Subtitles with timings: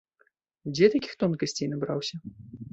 [0.77, 2.15] Дзе такіх тонкасцей набраўся?